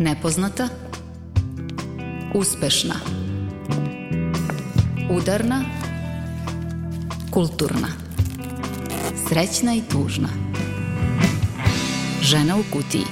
[0.00, 0.68] Nepoznata
[2.34, 2.94] Uspešna
[5.10, 5.64] Udarna
[7.30, 7.88] Kulturna
[9.28, 10.28] Srećna i tužna
[12.22, 13.04] Žena u kutiji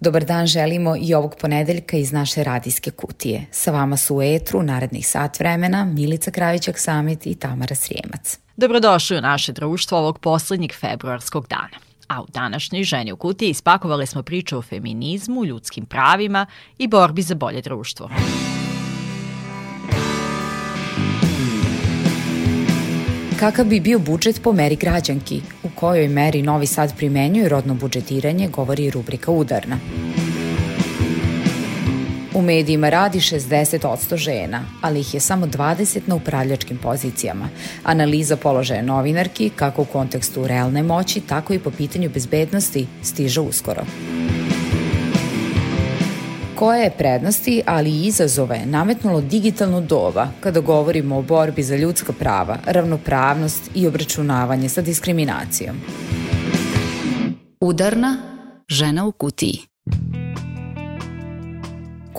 [0.00, 3.46] Dobar dan želimo i ovog ponedeljka iz naše radijske kutije.
[3.50, 8.38] Sa vama su u Etru narednih sat vremena Milica Kravićak Samit i Tamara Srijemac.
[8.56, 11.91] Dobrodošli u naše društvo ovog poslednjeg februarskog dana.
[12.12, 16.46] A u današnjoj ženi u kutiji ispakovali smo priču o feminizmu, ljudskim pravima
[16.78, 18.10] i borbi za bolje društvo.
[23.40, 25.40] Kakav bi bio budžet po meri građanki?
[25.62, 29.78] U kojoj meri Novi Sad primenjuje rodno budžetiranje, govori rubrika Udarna.
[32.34, 37.48] U medijima radi 60% žena, ali ih je samo 20 na upravljačkim pozicijama.
[37.84, 43.82] Analiza položaja novinarki, kako u kontekstu realne moći, tako i po pitanju bezbednosti, stiže uskoro.
[46.54, 52.12] Koje je prednosti, ali i izazove nametnulo digitalno doba kada govorimo o borbi za ljudska
[52.12, 55.76] prava, ravnopravnost i obračunavanje sa diskriminacijom?
[57.60, 58.16] Udarna
[58.68, 59.58] žena u kutiji.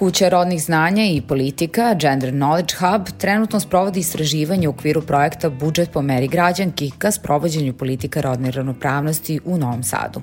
[0.03, 5.91] Kuća rodnih znanja i politika, Gender Knowledge Hub, trenutno sprovodi istraživanje u okviru projekta Budžet
[5.91, 10.21] po meri građanki ka sprovođenju politika rodne ravnopravnosti u Novom Sadu.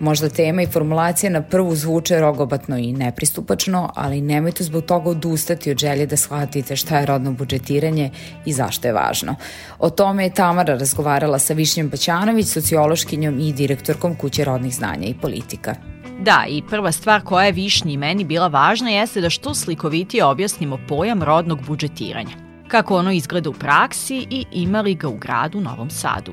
[0.00, 5.70] Možda tema i formulacija na prvu zvuče rogobatno i nepristupačno, ali nemojte zbog toga odustati
[5.70, 8.10] od želje da shvatite šta je rodno budžetiranje
[8.44, 9.36] i zašto je važno.
[9.78, 15.14] O tome je Tamara razgovarala sa Višnjom Baćanović, sociološkinjom i direktorkom Kuće rodnih znanja i
[15.14, 15.91] politika.
[16.24, 20.78] Da, i prva stvar koja je Višnji meni bila važna jeste da što slikovitije objasnimo
[20.88, 22.36] pojam rodnog budžetiranja.
[22.68, 26.32] Kako ono izgleda u praksi i ima li ga u gradu Novom Sadu.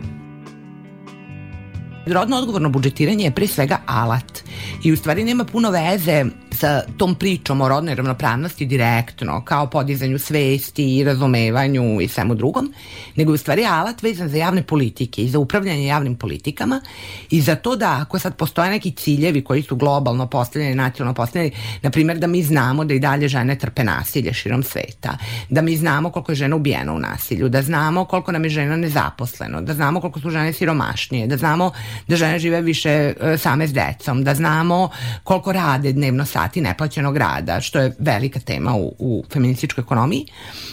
[2.14, 4.44] Rodno odgovorno budžetiranje je pre svega alat.
[4.84, 10.20] I u stvari nema puno veze sa tom pričom o rodnoj ravnopravnosti direktno, kao podizanju
[10.20, 12.74] svesti i razumevanju i svemu drugom,
[13.16, 16.82] nego je u stvari alat vezan za javne politike i za upravljanje javnim politikama
[17.30, 21.56] i za to da ako sad postoje neki ciljevi koji su globalno postavljeni, nacionalno postavljeni,
[21.82, 25.18] na primjer da mi znamo da i dalje žene trpe nasilje širom sveta,
[25.50, 28.78] da mi znamo koliko je žena ubijena u nasilju, da znamo koliko nam je žena
[28.78, 31.72] nezaposleno, da znamo koliko su žene siromašnije, da znamo
[32.08, 34.90] da žene žive više e, same s decom, da znamo
[35.24, 40.26] koliko rade dnevno sat sati neplaćenog rada, što je velika tema u, u feminističkoj ekonomiji.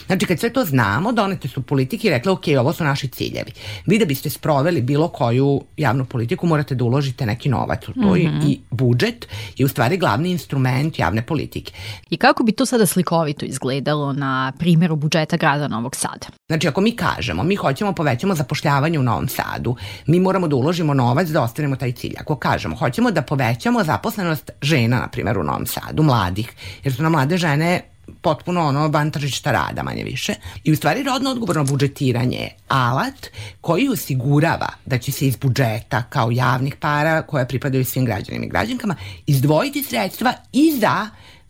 [0.07, 3.51] Znači, kad sve to znamo, donete su politike i rekle, ok, ovo su naši ciljevi.
[3.85, 7.99] Vi da biste sproveli bilo koju javnu politiku, morate da uložite neki novac u to
[7.99, 8.49] mm -hmm.
[8.49, 9.27] i budžet
[9.57, 11.73] je u stvari glavni instrument javne politike.
[12.09, 16.27] I kako bi to sada slikovito izgledalo na primjeru budžeta grada Novog Sada?
[16.47, 19.75] Znači, ako mi kažemo, mi hoćemo povećamo zapošljavanje u Novom Sadu,
[20.07, 22.13] mi moramo da uložimo novac da ostvarimo taj cilj.
[22.19, 26.51] Ako kažemo, hoćemo da povećamo zaposlenost žena, na primjer, u Novom Sadu, mladih,
[26.83, 27.81] jer su na mlade žene
[28.21, 30.33] potpuno ono van tržišta rada manje više.
[30.63, 33.27] I u stvari rodno odgovorno budžetiranje je alat
[33.61, 38.49] koji osigurava da će se iz budžeta kao javnih para koje pripadaju svim građanima i
[38.49, 41.09] građankama izdvojiti sredstva i za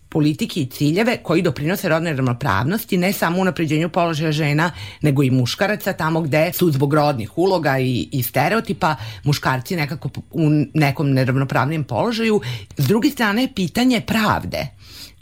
[0.10, 5.94] politike i ciljeve koji doprinose rodnoj ravnopravnosti, ne samo unapređenju položaja žena, nego i muškaraca,
[5.94, 12.42] tamo gde su zbog rodnih uloga i, i stereotipa muškarci nekako u nekom neravnopravnijem položaju.
[12.78, 14.77] S druge strane, pitanje pravde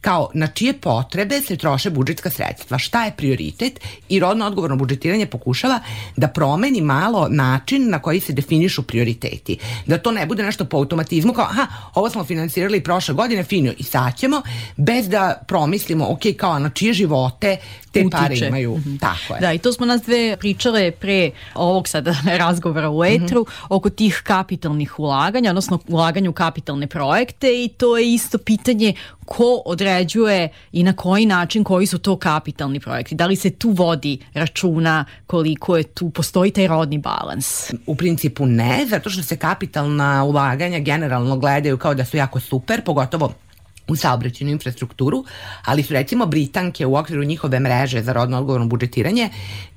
[0.05, 3.79] kao na čije potrebe se troše budžetska sredstva, šta je prioritet
[4.09, 5.79] i rodno odgovorno budžetiranje pokušava
[6.15, 9.57] da promeni malo način na koji se definišu prioriteti.
[9.85, 13.71] Da to ne bude nešto po automatizmu kao aha, ovo smo finansirali prošle godine, fino
[13.77, 14.41] i sad ćemo,
[14.77, 17.57] bez da promislimo, ok, kao na čije živote
[17.91, 18.17] te utiče.
[18.21, 18.77] pare imaju.
[18.77, 18.99] Mm -hmm.
[18.99, 19.39] Tako je.
[19.39, 23.65] Da, i to smo nas dve pričale pre ovog sada razgovora u etru mm -hmm.
[23.69, 28.93] oko tih kapitalnih ulaganja, odnosno ulaganja u kapitalne projekte i to je isto pitanje
[29.25, 33.15] ko određuje i na koji način koji su to kapitalni projekti.
[33.15, 37.71] Da li se tu vodi računa koliko je tu, postoji taj rodni balans?
[37.85, 42.81] U principu ne, zato što se kapitalna ulaganja generalno gledaju kao da su jako super,
[42.81, 43.33] pogotovo
[43.87, 45.25] u saobraćenu infrastrukturu,
[45.65, 49.29] ali su recimo Britanke u okviru njihove mreže za rodno odgovorno budžetiranje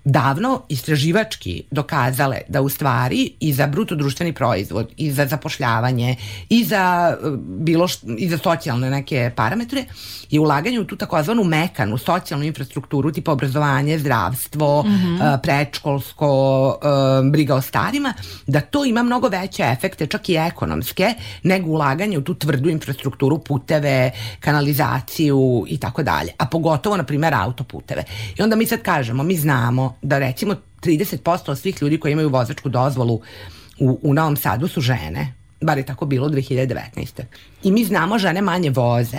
[0.08, 6.16] davno istraživački dokazale da u stvari i za bruto društveni proizvod i za zapošljavanje
[6.49, 9.84] i za e, bilo š, i za socijalne neke parametre
[10.31, 15.40] je ulaganje u tu takozvanu mekanu socijalnu infrastrukturu tipa obrazovanje, zdravstvo, mm -hmm.
[15.43, 16.31] predškolsko,
[16.82, 18.14] e, briga o starima,
[18.46, 23.38] da to ima mnogo veće efekte, čak i ekonomske, nego ulaganje u tu tvrdu infrastrukturu,
[23.38, 23.98] puteve,
[24.41, 26.33] kanalizaciju i tako dalje.
[26.39, 28.05] A pogotovo, na primjer, autoputeve.
[28.39, 32.29] I onda mi sad kažemo, mi znamo da recimo 30% od svih ljudi koji imaju
[32.29, 33.21] vozačku dozvolu
[33.79, 37.23] u, u Novom Sadu su žene bar je tako bilo 2019.
[37.62, 39.19] I mi znamo žene manje voze.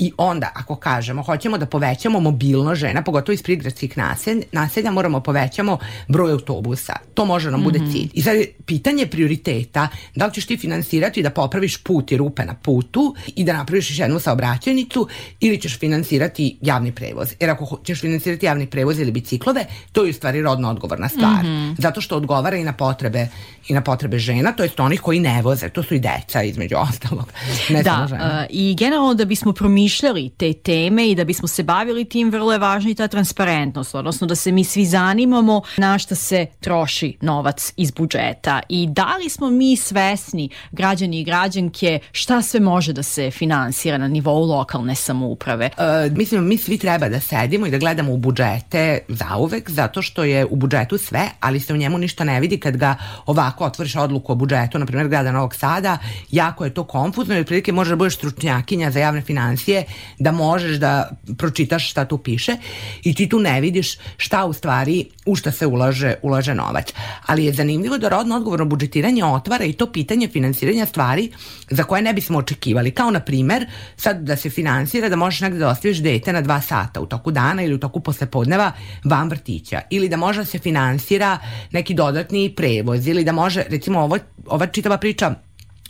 [0.00, 5.20] I onda, ako kažemo, hoćemo da povećamo mobilno žena, pogotovo iz prigradskih naselja, naselja moramo
[5.20, 6.92] povećamo broj autobusa.
[7.14, 7.92] To može nam bude mm -hmm.
[7.92, 8.10] cilj.
[8.12, 12.44] I sad je pitanje prioriteta, da li ćeš ti finansirati da popraviš put i rupe
[12.44, 15.08] na putu i da napraviš još jednu saobraćajnicu
[15.40, 17.34] ili ćeš finansirati javni prevoz.
[17.40, 21.44] Jer ako ćeš finansirati javni prevoz ili biciklove, to je u stvari rodno odgovorna stvar.
[21.44, 21.74] Mm -hmm.
[21.78, 23.28] Zato što odgovara i na potrebe
[23.68, 26.76] i na potrebe žena, to jest onih koji ne voze, to su i deca između
[26.76, 27.32] ostalog.
[27.68, 29.89] Ne da, uh, i generalno da bismo promišljali
[30.36, 34.26] te teme i da bismo se bavili tim, vrlo je važna i ta transparentnost, odnosno
[34.26, 39.28] da se mi svi zanimamo na šta se troši novac iz budžeta i da li
[39.28, 44.94] smo mi svesni, građani i građanke, šta sve može da se finansira na nivou lokalne
[44.94, 45.70] samouprave?
[45.76, 50.24] Uh, mislim, mi svi treba da sedimo i da gledamo u budžete zauvek, zato što
[50.24, 52.96] je u budžetu sve, ali se u njemu ništa ne vidi kad ga
[53.26, 55.98] ovako otvoriš odluku o budžetu, na primjer grada Novog Sada,
[56.30, 59.79] jako je to konfuzno i otprilike možeš da budeš stručnjakinja za javne financije,
[60.18, 62.56] da možeš da pročitaš šta tu piše
[63.02, 66.92] i ti tu ne vidiš šta u stvari, u šta se ulaže, ulaže novac.
[67.26, 71.30] Ali je zanimljivo da rodno odgovorno budžetiranje otvara i to pitanje finansiranja stvari
[71.70, 72.90] za koje ne bismo očekivali.
[72.90, 73.66] Kao na primer,
[73.96, 77.30] sad da se finansira da možeš negde da ostaviš dete na dva sata u toku
[77.30, 78.72] dana ili u toku poslepodneva
[79.04, 81.38] van vrtića ili da može da se finansira
[81.70, 85.34] neki dodatni prevoz ili da može, recimo ovo, ova čitava priča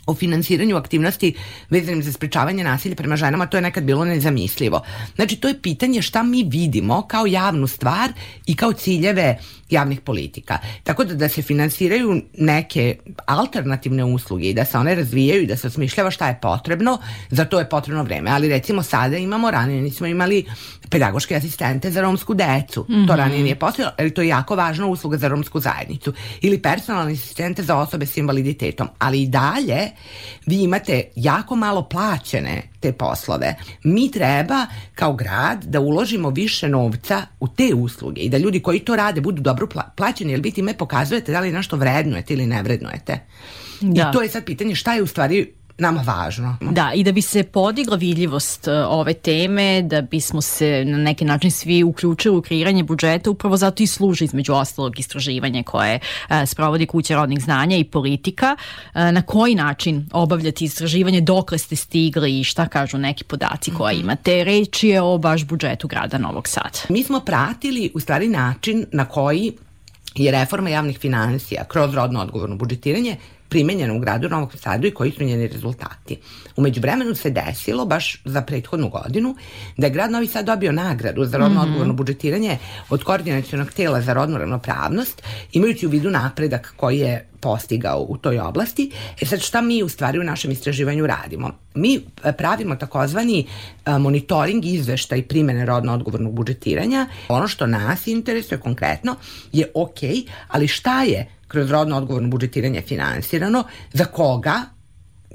[0.05, 1.33] o finansiranju aktivnosti
[1.69, 4.81] vezanim za sprečavanje nasilja prema ženama, to je nekad bilo nezamislivo.
[5.15, 8.09] Znači, to je pitanje šta mi vidimo kao javnu stvar
[8.45, 9.37] i kao ciljeve
[9.69, 10.57] javnih politika.
[10.83, 12.95] Tako da da se finansiraju neke
[13.25, 16.97] alternativne usluge i da se one razvijaju i da se osmišljava šta je potrebno,
[17.29, 18.31] za to je potrebno vreme.
[18.31, 20.45] Ali recimo sada imamo, ranije nismo imali
[20.89, 22.85] pedagoške asistente za romsku decu.
[22.89, 23.07] Mm -hmm.
[23.07, 26.13] To ranije nije postojalo, ali to je jako važna usluga za romsku zajednicu.
[26.41, 28.87] Ili personalni asistente za osobe s invaliditetom.
[28.99, 29.90] Ali i dalje
[30.45, 33.55] vi imate jako malo plaćene te poslove.
[33.83, 34.65] Mi treba
[34.95, 39.21] kao grad da uložimo više novca u te usluge i da ljudi koji to rade
[39.21, 43.19] budu dobro plaćeni, jer biti me pokazujete da li nešto vrednujete ili ne vrednujete.
[43.81, 44.09] Da.
[44.09, 46.55] I to je sad pitanje šta je u stvari nama važno.
[46.61, 51.25] Da, i da bi se podigla vidljivost uh, ove teme, da bismo se na neki
[51.25, 56.35] način svi uključili u kreiranje budžeta, upravo zato i služi između ostalog istraživanje koje uh,
[56.45, 58.55] sprovodi Kuća rodnih znanja i politika.
[58.55, 63.93] Uh, na koji način obavljati istraživanje, dokle ste stigli i šta kažu neki podaci koje
[63.93, 64.03] mhm.
[64.03, 64.43] imate?
[64.43, 66.79] Reč je o baš budžetu grada Novog Sada.
[66.89, 69.53] Mi smo pratili u stvari način na koji
[70.15, 73.17] je reforma javnih financija kroz rodno odgovorno budžetiranje
[73.51, 76.17] primenjena u gradu Novog Sadu i koji su njeni rezultati.
[76.55, 79.35] Umeđu vremenu se desilo, baš za prethodnu godinu,
[79.77, 81.67] da je grad Novi Sad dobio nagradu za rodno mm -hmm.
[81.67, 82.57] odgovorno budžetiranje
[82.89, 85.21] od koordinacijonog tela za rodnu ravnopravnost,
[85.53, 88.91] imajući u vidu napredak koji je postigao u toj oblasti.
[89.21, 91.51] E sad šta mi u stvari u našem istraživanju radimo?
[91.73, 93.45] Mi e, pravimo takozvani
[93.85, 97.07] e, monitoring izveštaj primene rodno odgovornog budžetiranja.
[97.29, 99.15] Ono što nas interesuje konkretno
[99.51, 99.99] je ok,
[100.47, 103.63] ali šta je kroz rodno odgovorno budžetiranje finansirano,
[103.93, 104.61] za koga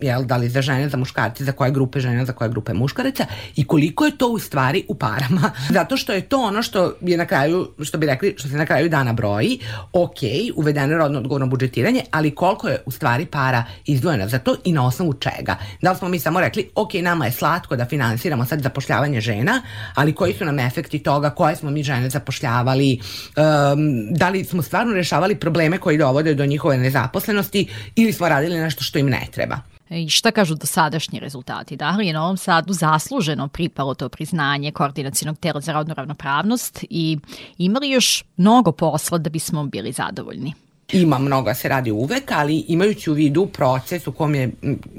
[0.03, 3.27] jel, da li za žene, za muškarce, za koje grupe žena, za koje grupe muškaraca
[3.57, 5.51] i koliko je to u stvari u parama.
[5.77, 8.67] Zato što je to ono što je na kraju, što bi rekli, što se na
[8.67, 9.59] kraju dana broji,
[9.93, 10.19] ok,
[10.57, 14.73] uvedeno je rodno odgovorno budžetiranje, ali koliko je u stvari para izdvojena za to i
[14.73, 15.57] na osnovu čega.
[15.83, 19.63] Da li smo mi samo rekli, ok, nama je slatko da finansiramo sad zapošljavanje žena,
[19.95, 23.01] ali koji su nam efekti toga, koje smo mi žene zapošljavali,
[23.37, 28.59] um, da li smo stvarno rešavali probleme koji dovode do njihove nezaposlenosti ili smo radili
[28.59, 29.57] nešto što im ne treba.
[29.91, 31.77] I šta kažu dosadašnji rezultati?
[31.77, 37.19] Da li je Novom Sadu zasluženo pripalo to priznanje koordinacijnog tela za rodnu ravnopravnost i
[37.59, 40.53] imali još mnogo posla da bismo bili zadovoljni?
[40.93, 44.51] Ima mnogo se radi uvek, ali imajući u vidu proces u kom je,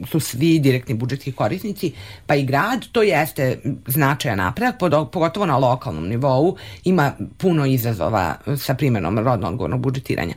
[0.08, 1.92] su svi direktni budžetski korisnici,
[2.26, 4.76] pa i grad, to jeste značajan napredak,
[5.12, 10.34] pogotovo na lokalnom nivou, ima puno izazova sa primenom rodno odgovornog budžetiranja.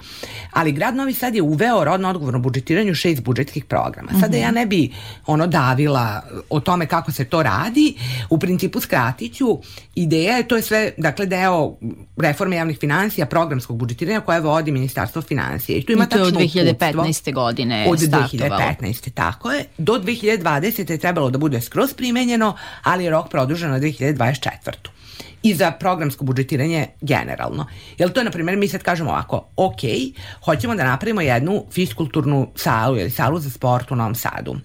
[0.53, 4.11] Ali grad Novi Sad je uveo rodno odgovorno budžetiranje u šest budžetskih programa.
[4.21, 4.93] Sada ja ne bi
[5.27, 7.95] ono davila o tome kako se to radi,
[8.31, 9.59] u principu skratiću,
[9.95, 11.77] ideja je, to je sve, dakle, deo
[12.17, 15.87] reforme javnih financija, programskog budžetiranja koje vodi Ministarstvo financija financije.
[15.87, 17.35] Tu ima I to je od 2015.
[17.35, 19.11] godine Od 2015.
[19.15, 19.65] tako je.
[19.79, 20.91] Do 2020.
[20.91, 24.51] je trebalo da bude skroz primenjeno, ali je rok produžen na 2024
[25.43, 27.67] i za programsko budžetiranje generalno.
[27.99, 29.81] Jel to je, na primjer, mi sad kažemo ovako, ok,
[30.45, 34.57] hoćemo da napravimo jednu fiskulturnu salu ili salu za sport u Novom Sadu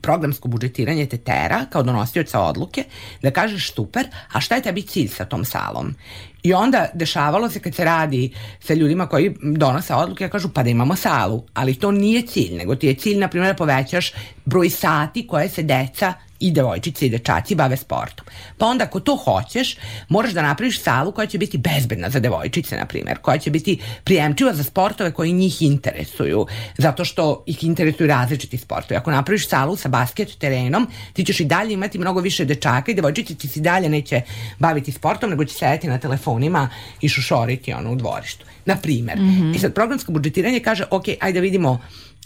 [0.00, 2.84] programsko budžetiranje te tera kao donosioca odluke
[3.22, 5.94] da kažeš super, a šta je tebi cilj sa tom salom?
[6.42, 8.30] I onda dešavalo se kad se radi
[8.60, 12.74] sa ljudima koji donose odluke, kažu pa da imamo salu, ali to nije cilj, nego
[12.74, 14.12] ti je cilj, na primjer, da povećaš
[14.44, 18.26] broj sati koje se deca i devojčice i dečaci bave sportom.
[18.58, 19.76] Pa onda ako to hoćeš,
[20.08, 23.78] moraš da napraviš salu koja će biti bezbedna za devojčice, na primjer, koja će biti
[24.04, 26.46] prijemčiva za sportove koji njih interesuju,
[26.78, 28.98] zato što ih interesuju različiti sportovi.
[28.98, 32.94] Ako napraviš salu sa basket terenom, ti ćeš i dalje imati mnogo više dečaka i
[32.94, 34.22] devojčice ti se dalje neće
[34.58, 36.68] baviti sportom, nego će sedeti na telefonima
[37.00, 38.44] i šušoriti ono u dvorištu.
[38.66, 39.18] Na primjer.
[39.18, 39.56] Mm -hmm.
[39.56, 41.80] I sad programsko budžetiranje kaže, ok, ajde da vidimo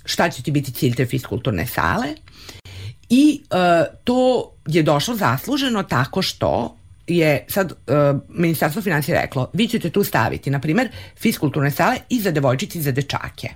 [0.05, 2.07] šta će ti biti cilj te fiskulturne sale
[3.09, 9.69] I uh, to je došlo zasluženo tako što je sad uh, Ministarstvo financija reklo vi
[9.69, 13.49] ćete tu staviti, na primer, fiskulturne sale i za devojčice i za dečake.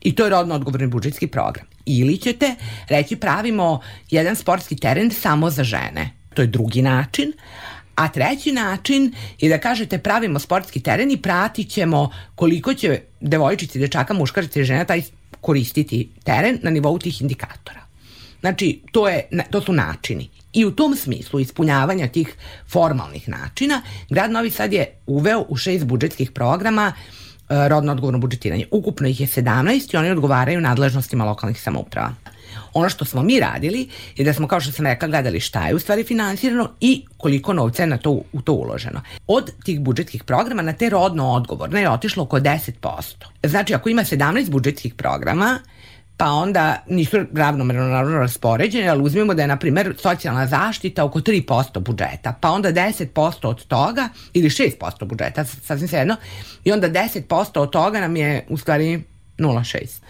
[0.00, 1.66] I to je rodno odgovorni budžetski program.
[1.86, 2.54] Ili ćete
[2.88, 3.80] reći pravimo
[4.10, 6.10] jedan sportski teren samo za žene.
[6.34, 7.32] To je drugi način.
[7.94, 13.78] A treći način je da kažete pravimo sportski teren i pratit ćemo koliko će devojčici,
[13.78, 15.02] dečaka, muškarice i žena taj
[15.40, 17.79] koristiti teren na nivou tih indikatora.
[18.40, 20.30] Znači, to, je, to su načini.
[20.52, 22.34] I u tom smislu ispunjavanja tih
[22.68, 28.66] formalnih načina, grad Novi Sad je uveo u šest budžetskih programa e, rodno odgovorno budžetiranje.
[28.70, 32.14] Ukupno ih je 17 i oni odgovaraju nadležnostima lokalnih samouprava.
[32.74, 35.74] Ono što smo mi radili je da smo, kao što sam rekla, gledali šta je
[35.74, 39.00] u stvari finansirano i koliko novca je na to, u to uloženo.
[39.26, 42.72] Od tih budžetskih programa na te rodno odgovorne je otišlo oko 10%.
[43.42, 45.58] Znači, ako ima 17 budžetskih programa,
[46.20, 51.20] pa onda nisu ravnomerno naravno raspoređene, ali uzmimo da je, na primer, socijalna zaštita oko
[51.20, 56.16] 3% budžeta, pa onda 10% od toga, ili 6% budžeta, sasvim se jedno,
[56.64, 59.02] i onda 10% od toga nam je u stvari
[59.38, 60.02] 0,6.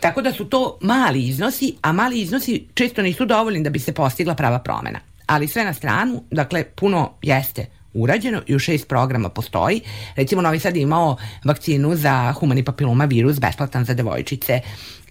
[0.00, 3.92] Tako da su to mali iznosi, a mali iznosi često nisu dovoljni da bi se
[3.92, 5.00] postigla prava promena.
[5.26, 9.80] Ali sve na stranu, dakle, puno jeste urađeno i u šest programa postoji.
[10.16, 14.60] Recimo, Novi Sad je imao vakcinu za humani papiloma virus besplatan za devojčice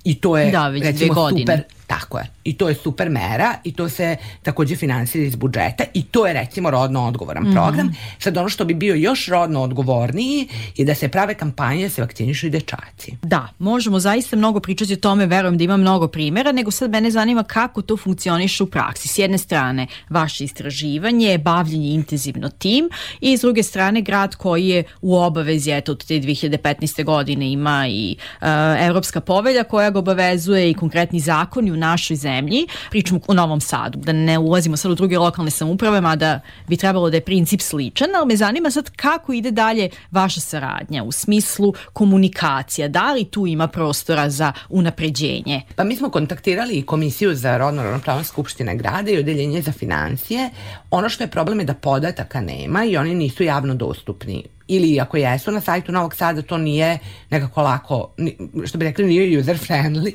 [0.03, 1.63] I to je da, recimo super
[1.99, 2.25] Tako je.
[2.43, 6.33] I to je super mera i to se takođe finansira iz budžeta i to je
[6.33, 7.53] recimo rodno odgovoran mm -hmm.
[7.53, 7.95] program.
[8.19, 10.47] Sad ono što bi bio još rodno odgovorniji
[10.77, 13.17] je da se prave kampanje da se vakcinišu i dečaci.
[13.21, 17.11] Da, možemo zaista mnogo pričati o tome, verujem da ima mnogo primjera, nego sad mene
[17.11, 19.07] zanima kako to funkcioniše u praksi.
[19.07, 22.89] S jedne strane vaše istraživanje, bavljenje intenzivno tim
[23.21, 27.03] i s druge strane grad koji je u obavezi, eto od te 2015.
[27.03, 28.47] godine ima i uh,
[28.79, 33.99] Evropska povelja koja ga obavezuje i konkretni zakoni u našoj zemlji, pričamo u Novom Sadu,
[33.99, 38.15] da ne ulazimo sad u druge lokalne samuprave, mada bi trebalo da je princip sličan,
[38.15, 43.47] ali me zanima sad kako ide dalje vaša saradnja u smislu komunikacija, da li tu
[43.47, 45.61] ima prostora za unapređenje?
[45.75, 50.49] Pa mi smo kontaktirali Komisiju za rodno ravnopravnost Skupštine grada i Odeljenje za financije.
[50.91, 55.17] Ono što je problem je da podataka nema i oni nisu javno dostupni ili ako
[55.17, 58.13] jesu na sajtu Novog Sada to nije nekako lako,
[58.65, 60.13] što bi rekli nije user friendly.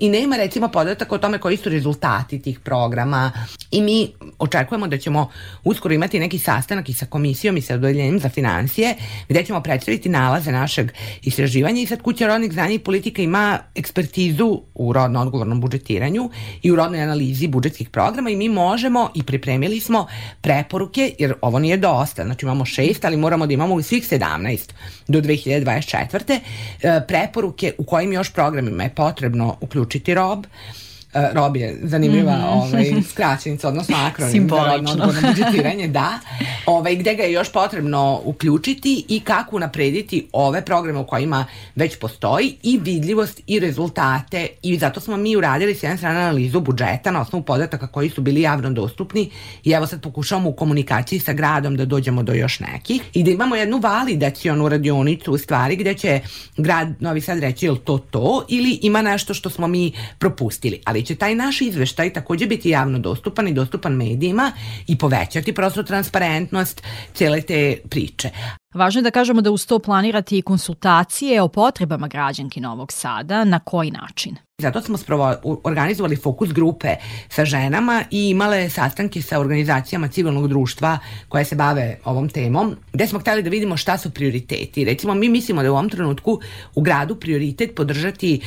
[0.00, 3.32] I nema recimo podataka o tome koji su rezultati tih programa.
[3.70, 5.30] I mi očekujemo da ćemo
[5.64, 8.94] uskoro imati neki sastanak i sa komisijom i sa odeljenjem za financije
[9.28, 10.90] gde ćemo predstaviti nalaze našeg
[11.22, 11.82] istraživanja.
[11.82, 16.30] I sad kuća rodnih znanja i politika ima ekspertizu u rodno odgovornom budžetiranju
[16.62, 20.06] i u rodnoj analizi budžetskih programa i mi možemo i pripremili smo
[20.40, 24.70] preporuke jer ovo nije dosta, znači imamo šest ali moramo da imamo svih 17
[25.08, 26.40] do 2024.
[26.82, 30.46] E, preporuke u kojim još programima je potrebno uključiti rob,
[31.14, 32.92] E, Rob je zanimljiva mm -hmm.
[32.92, 36.18] ovaj, skraćenica, odnosno akronim za rodno budžetiranje, da,
[36.66, 41.98] ovaj, gde ga je još potrebno uključiti i kako naprediti ove programe u kojima već
[41.98, 44.46] postoji i vidljivost i rezultate.
[44.62, 48.20] I zato smo mi uradili s jedne strane analizu budžeta na osnovu podataka koji su
[48.20, 49.30] bili javno dostupni
[49.64, 53.30] i evo sad pokušavamo u komunikaciji sa gradom da dođemo do još nekih i da
[53.30, 56.20] imamo jednu validacionu radionicu u stvari gde će
[56.56, 58.44] grad Novi Sad reći je to to?
[58.48, 62.98] Ili ima nešto što smo mi propustili, ali će taj naš izveštaj takođe biti javno
[62.98, 64.52] dostupan i dostupan medijima
[64.86, 66.82] i povećati prosto transparentnost
[67.14, 68.30] cele te priče.
[68.74, 73.44] Važno je da kažemo da uz to planirate i konsultacije o potrebama građanki Novog Sada.
[73.44, 74.36] Na koji način?
[74.58, 76.94] Zato smo sprovo, organizovali fokus grupe
[77.28, 80.98] sa ženama i imale sastanke sa organizacijama civilnog društva
[81.28, 84.84] koje se bave ovom temom, gde smo hteli da vidimo šta su prioriteti.
[84.84, 86.40] Recimo, mi mislimo da u ovom trenutku
[86.74, 88.40] u gradu prioritet podržati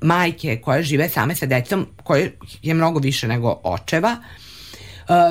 [0.00, 4.16] majke koje žive same sa decom, koje je mnogo više nego očeva,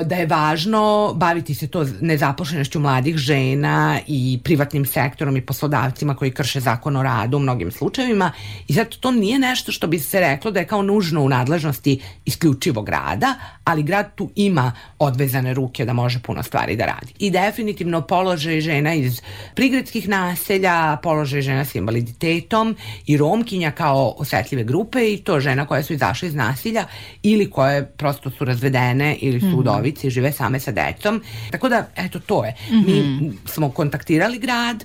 [0.04, 6.30] da je važno baviti se to nezaposlenošću mladih žena i privatnim sektorom i poslodavcima koji
[6.30, 8.32] krše zakon o radu u mnogim slučajevima
[8.68, 12.00] i zato to nije nešto što bi se reklo da je kao nužno u nadležnosti
[12.24, 13.34] isključivog rada,
[13.64, 17.12] ali grad tu ima odvezane ruke da može puno stvari da radi.
[17.18, 19.20] I definitivno položaj žena iz
[19.54, 25.82] prigradskih naselja, položaj žena s invaliditetom i romkinja kao osetljive grupe i to žena koje
[25.82, 26.84] su izašle iz nasilja
[27.22, 29.64] ili koje prosto su razvedene ili su mm.
[29.72, 31.22] Udovice i žive same sa decom.
[31.50, 32.54] Tako da, eto, to je.
[32.70, 32.86] Mm -hmm.
[32.86, 33.36] Mi mhm.
[33.46, 34.84] smo kontaktirali grad,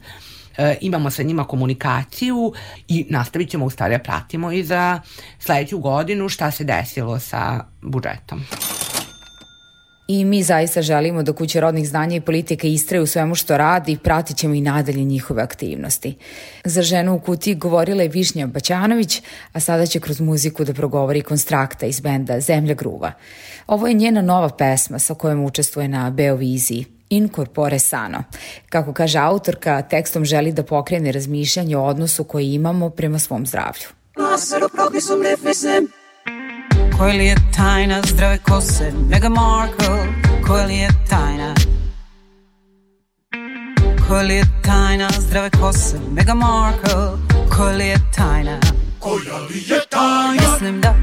[0.57, 2.53] e, imamo sa njima komunikaciju
[2.87, 5.01] i nastavit ćemo u stvari da pratimo i za
[5.39, 8.43] sledeću godinu šta se desilo sa budžetom.
[10.07, 13.91] I mi zaista želimo da Kuća rodnih znanja i politika istraje u svemu što radi
[13.91, 16.15] i pratit ćemo i nadalje njihove aktivnosti.
[16.65, 19.21] Za ženu u kutiji govorila je Višnja Baćanović,
[19.53, 23.11] a sada će kroz muziku da progovori Konstrakta iz benda Zemlja gruva.
[23.67, 28.23] Ovo je njena nova pesma sa kojom učestvuje na Beoviziji Incorpore sano.
[28.69, 33.87] Kako kaže autorka, tekstom želi da pokrene razmišljanje o odnosu koji imamo prema svom zdravlju.
[36.97, 38.91] Koja li je tajna zdrave kose?
[39.09, 40.07] Mega Markle
[40.47, 41.55] Koja li je tajna?
[44.07, 45.99] Koja li je tajna zdrave kose?
[46.11, 46.93] Mega Markle
[47.57, 48.59] Koja li je tajna?
[48.99, 50.51] Koja li je tajna?
[50.51, 50.95] Mislim da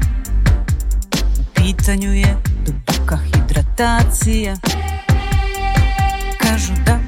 [1.39, 4.55] U pitanju je duboka hidratacija.
[6.41, 6.99] Kažu da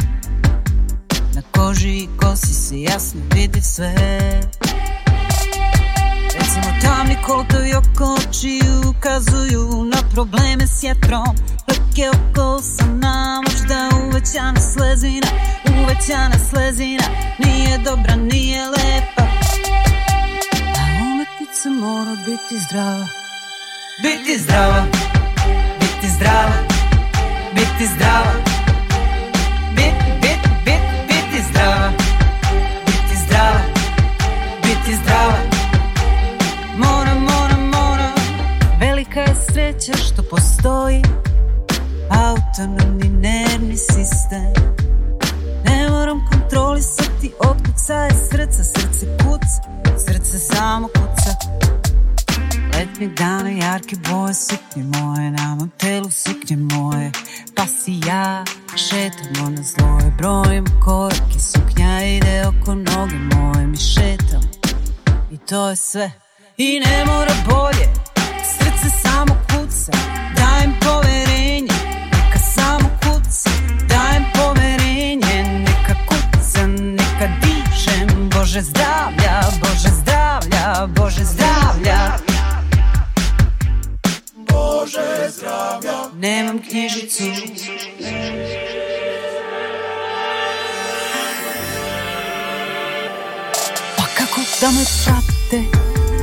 [1.35, 3.95] Na koži i kosi se jasno vidi sve
[6.87, 11.35] tamni kolotovi oko oči ukazuju na probleme s jetrom.
[11.67, 15.27] Leke oko usana, možda uvećana slezina
[15.83, 17.03] Uvećana slezina,
[17.39, 19.23] nije dobra, nije lepa.
[20.79, 23.07] A umetnica mora biti zdrava.
[24.01, 24.85] Biti zdrava,
[25.79, 26.53] biti zdrava,
[27.55, 28.46] biti zdrava
[39.87, 41.01] sreća što postoji.
[42.09, 44.53] Autonomni nervni sistem.
[45.65, 49.61] Ne moram kontrolisati otkucaje srca, srce kuca,
[49.97, 51.31] srce samo kuca.
[52.73, 57.11] Letnjeg dana jarke boje suknje moje, na mom telu suknje moje.
[57.55, 58.43] Pa si ja
[58.75, 64.41] šetamo na zloje, brojim korake, suknja ide oko noge moje Mi šetam.
[65.31, 66.11] I to je sve.
[66.57, 67.96] I ne mora bolje
[78.57, 82.17] Bože zdravlja, Bože zdravlja, Bože zdravlja.
[84.49, 85.97] Bože zdravlja.
[86.17, 87.23] Nemam knjižicu.
[93.97, 95.61] Pa kako da me prate?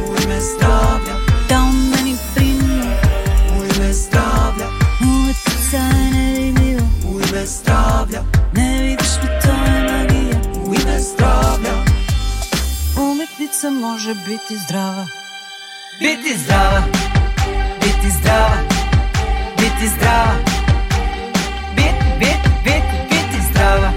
[0.03, 1.15] U ime zdravlja.
[1.47, 1.65] Zdravlja
[13.65, 15.07] се може би ти здрава.
[16.01, 16.85] Би ти здрава,
[17.81, 18.57] бити здрава,
[19.59, 20.35] бити здрава.
[21.77, 23.93] Бит, бит, бит, бити здрава.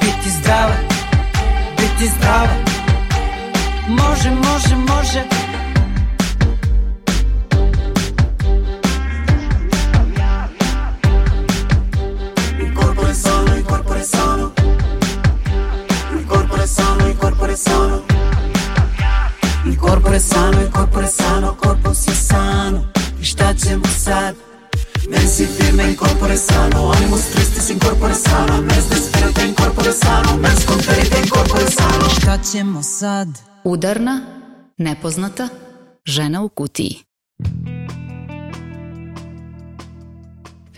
[0.00, 0.76] бити здрава,
[1.76, 2.54] бити здрава.
[3.88, 5.24] Може, може, може.
[12.60, 14.52] Il corpo è sano, il corpo è sano.
[16.18, 18.07] Il corpo è sano, il corpo è sano.
[23.20, 24.34] I šta ćemo sad?
[25.10, 30.36] Mensi firme in corpore sano, animus tristis in corpore sano, mes desperate in corpore sano,
[30.42, 32.08] mes conferite in corpore sano.
[32.20, 33.28] Šta ćemo sad?
[33.64, 34.20] Udarna,
[34.76, 35.48] nepoznata,
[36.04, 37.07] žena u kutiji.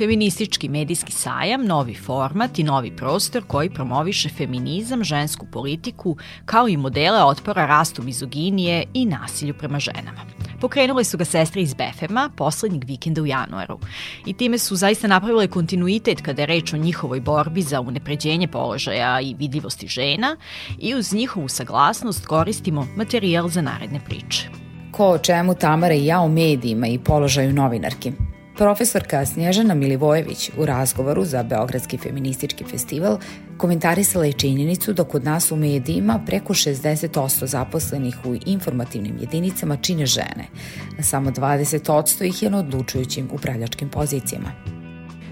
[0.00, 6.76] Feministički medijski sajam, novi format i novi prostor koji promoviše feminizam, žensku politiku, kao i
[6.76, 10.20] modele otpora rastu mizoginije i nasilju prema ženama.
[10.60, 13.78] Pokrenule su ga sestre iz Befema poslednjeg vikenda u januaru
[14.26, 19.20] i time su zaista napravile kontinuitet kada je reč o njihovoj borbi za unepređenje položaja
[19.20, 20.36] i vidljivosti žena
[20.78, 24.48] i uz njihovu saglasnost koristimo materijal za naredne priče.
[24.92, 28.12] Ko o čemu Tamara i ja o medijima i položaju novinarki.
[28.60, 33.18] Profesorka Snježana Milivojević u razgovoru za Beogradski feministički festival
[33.56, 40.06] komentarisala je činjenicu da kod nas u medijima preko 60% zaposlenih u informativnim jedinicama čine
[40.06, 40.44] žene,
[40.98, 44.52] a samo 20% ih je na odlučujućim upravljačkim pozicijama.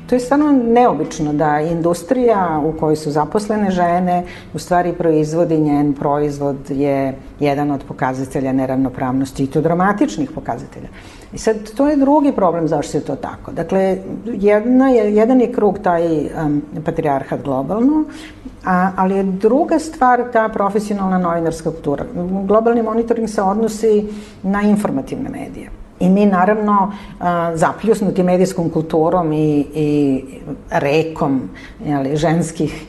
[0.08, 5.94] To je stvarno neobično da industrija u kojoj su zaposlene žene u stvari proizvodi njen
[5.94, 10.88] proizvod je jedan od pokazatelja neravnopravnosti i to dramatičnih pokazatelja.
[11.32, 13.52] I sad, to je drugi problem zašto je to tako.
[13.52, 18.04] Dakle, jedna je, jedan je krug taj um, patrijarhat globalno,
[18.64, 22.04] a, ali je druga stvar ta profesionalna novinarska kultura.
[22.44, 24.06] Globalni monitoring se odnosi
[24.42, 25.70] na informativne medije.
[26.00, 26.92] I mi naravno
[27.54, 30.24] zapljusnuti medijskom kulturom i, i
[30.70, 31.40] rekom
[31.84, 32.86] jeli, ženskih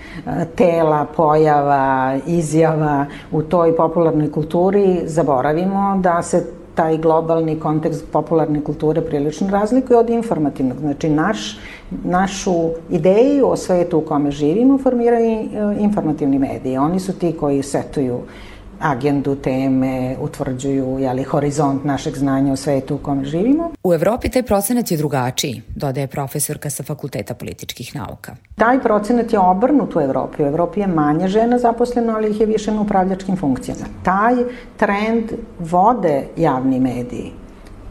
[0.56, 9.02] tela, pojava, izjava u toj popularnoj kulturi zaboravimo da se taj globalni kontekst popularne kulture
[9.02, 10.78] prilično razlikuje od informativnog.
[10.80, 11.60] Znači, naš,
[12.04, 12.54] našu
[12.90, 16.78] ideju o svetu u kome živimo formiraju informativni mediji.
[16.78, 18.49] Oni su ti koji setuju uh,
[18.80, 23.72] agendu, teme, utvrđuju jeli, horizont našeg znanja o svetu u kome živimo.
[23.84, 28.36] U Evropi taj procenat je drugačiji, dodaje profesorka sa Fakulteta političkih nauka.
[28.56, 30.44] Taj procenat je obrnut u Evropi.
[30.44, 33.86] U Evropi je manje žena zaposleno, ali ih je više na upravljačkim funkcijama.
[34.04, 34.36] Taj
[34.78, 37.32] trend vode javni mediji.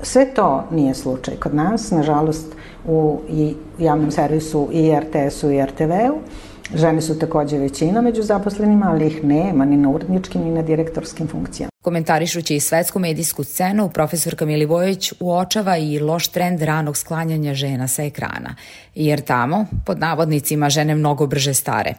[0.03, 2.47] Sve to nije slučaj kod nas, nažalost,
[2.87, 3.21] u
[3.79, 6.19] javnom servisu i RTS-u i RTV-u.
[6.75, 11.29] Žene su takođe većina među zaposlenima, ali ih nema ni na uredničkim ni na direktorskim
[11.29, 11.71] funkcijama.
[11.83, 18.05] Komentarišući i svetsku medijsku scenu, profesorka Milivojević uočava i loš trend ranog sklanjanja žena sa
[18.05, 18.55] ekrana,
[18.95, 21.95] jer tamo, pod navodnicima, žene mnogo brže stare.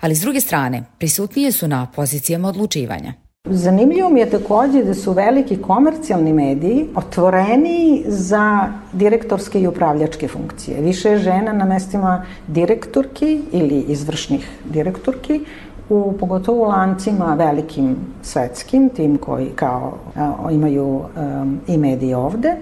[0.00, 3.25] Ali s druge strane, prisutnije su na pozicijama odlučivanja.
[3.50, 10.80] Zanimljivo mi je takođe da su veliki komercijalni mediji otvoreni za direktorske i upravljačke funkcije.
[10.80, 15.40] Više je žena na mestima direktorki ili izvršnih direktorki
[15.88, 22.56] u pogotovo u lancima velikim svetskim, tim koji kao a, imaju um, i mediji ovde.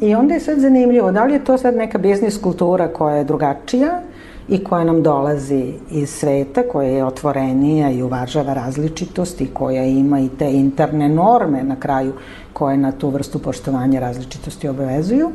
[0.00, 3.24] I onda je sad zanimljivo, da li je to sad neka biznis kultura koja je
[3.24, 4.00] drugačija
[4.50, 10.20] i koja nam dolazi iz sveta, koja je otvorenija i uvažava različitost i koja ima
[10.20, 12.12] i te interne norme na kraju
[12.52, 15.30] koje na tu vrstu poštovanja različitosti obavezuju.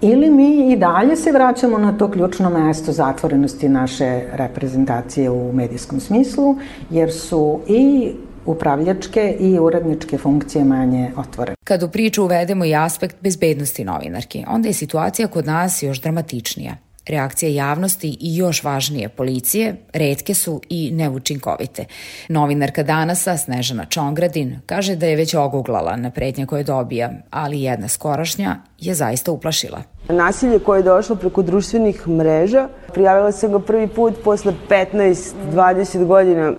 [0.00, 6.00] Ili mi i dalje se vraćamo na to ključno mesto zatvorenosti naše reprezentacije u medijskom
[6.00, 6.56] smislu,
[6.90, 8.12] jer su i
[8.46, 11.56] upravljačke i uredničke funkcije manje otvorene.
[11.64, 16.76] Kad u priču uvedemo i aspekt bezbednosti novinarki, onda je situacija kod nas još dramatičnija.
[17.08, 21.84] Reakcije javnosti i još važnije policije redke su i neučinkovite.
[22.28, 27.88] Novinarka danasa Snežana Čongradin kaže da je već oguglala na pretnje koje dobija, ali jedna
[27.88, 29.82] skorašnja je zaista uplašila.
[30.08, 36.52] Nasilje koje je došlo preko društvenih mreža, prijavila sam ga prvi put posle 15-20 godina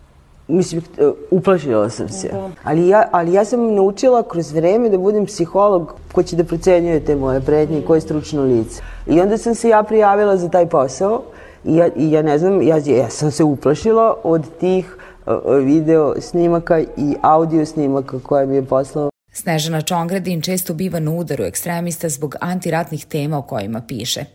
[0.48, 2.30] mislim, e, uplašila sam se.
[2.64, 7.06] Ali ja, ali ja sam naučila kroz vreme da budem psiholog ko će da procenjuje
[7.06, 8.82] te moje prednje i koje je stručno lice.
[9.08, 11.22] I onda sam se ja prijavila za taj posao
[11.66, 16.16] i ja, i ja ne znam, ja, ja sam se uplašila od tih uh, video
[16.22, 19.11] snimaka i audio snimaka koje mi je poslao
[19.42, 24.26] Snežana Čongradin često biva na udaru ekstremista zbog antiratnih tema o kojima piše.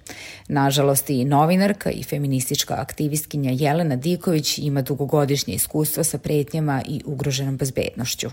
[0.49, 7.57] Nažalost i novinarka i feministička aktivistkinja Jelena Diković ima dugogodišnje iskustvo sa pretnjama i ugroženom
[7.57, 8.29] bezbednošću.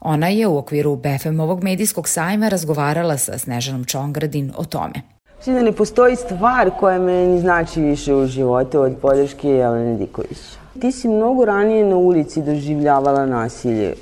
[0.00, 5.02] Ona je u okviru BFM-ovog medijskog sajma razgovarala sa Snežanom Čongradin o tome.
[5.36, 10.38] Mislim da ne postoji stvar koja meni znači više u životu od podrške Jelene Diković.
[10.80, 13.94] Ti si mnogo ranije na ulici doživljavala nasilje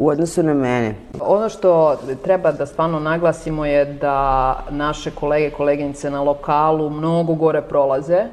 [0.00, 0.94] u odnosu na mene.
[1.20, 7.62] Ono što treba da stvarno naglasimo je da naše kolege, koleginice na lokalu mnogo gore
[7.62, 8.24] prolaze.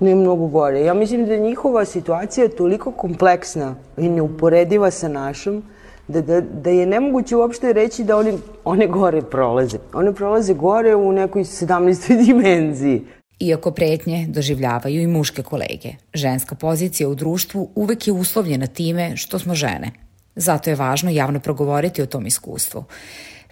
[0.00, 0.80] Ne mnogo gore.
[0.80, 5.62] Ja mislim da njihova situacija je toliko kompleksna i neuporediva sa našom,
[6.08, 9.78] da, da, da je nemoguće uopšte reći da oni, one gore prolaze.
[9.92, 12.16] One prolaze gore u nekoj 17.
[12.26, 13.02] dimenziji.
[13.40, 19.38] Iako pretnje doživljavaju i muške kolege, ženska pozicija u društvu uvek je uslovljena time što
[19.38, 19.92] smo žene–
[20.40, 22.84] Zato je važno javno progovoriti o tom iskustvu.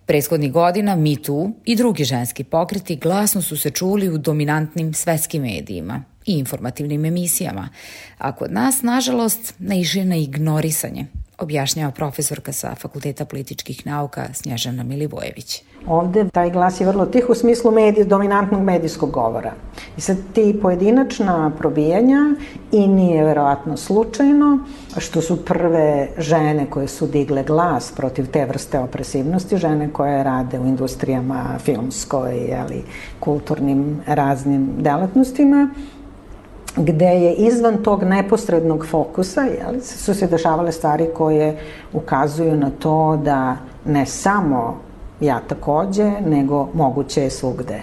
[0.07, 6.03] Preshodnih godina MeToo i drugi ženski pokreti glasno su se čuli u dominantnim svetskim medijima
[6.27, 7.68] i informativnim emisijama,
[8.18, 11.07] a kod nas, nažalost, naišli na ignorisanje,
[11.38, 15.62] objašnjava profesorka sa Fakulteta političkih nauka Snježana Milivojević.
[15.87, 19.53] Ovde taj glas je vrlo tih u smislu medij, dominantnog medijskog govora.
[19.96, 22.35] I sad ti pojedinačna probijanja
[22.72, 24.59] i nije verovatno slučajno
[24.96, 30.59] što su prve žene koje su digle glas protiv te vrste opresivnosti, žene koje rade
[30.59, 32.83] u industrijama filmskoj, ali
[33.20, 35.68] kulturnim raznim delatnostima,
[36.78, 41.58] gde je izvan tog neposrednog fokusa jeli, su se dešavale stvari koje
[41.92, 44.80] ukazuju na to da ne samo
[45.20, 47.80] ja takođe, nego moguće je svugde.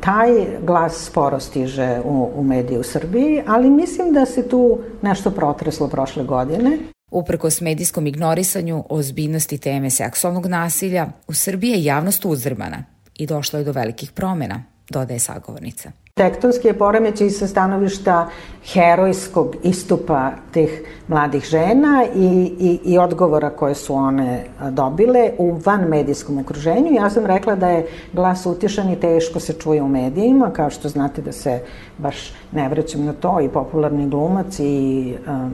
[0.00, 0.30] taj
[0.62, 5.88] glas sporo stiže u, u medije u Srbiji, ali mislim da se tu nešto protreslo
[5.88, 6.78] prošle godine.
[7.10, 13.64] Uprkos medijskom ignorisanju ozbiljnosti teme seksualnog nasilja, u Srbiji je javnost uzdrmana i došlo je
[13.64, 15.90] do velikih promena, dodaje sagovornica.
[16.16, 18.28] Tektonski je poremećaj sa stanovišta
[18.64, 25.84] herojskog istupa tih mladih žena i, i, i odgovora koje su one dobile u van
[25.88, 26.92] medijskom okruženju.
[26.92, 30.88] Ja sam rekla da je glas utišan i teško se čuje u medijima, kao što
[30.88, 31.60] znate da se
[31.98, 35.52] baš ne vraćam na to, i popularni glumac i um,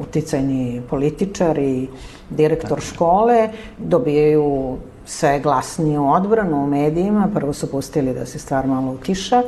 [0.00, 1.88] uticajni političar i
[2.30, 4.76] direktor škole dobijaju
[5.06, 7.28] sve glasniju odbranu u medijima.
[7.34, 9.42] Prvo su pustili da se stvar malo utiša,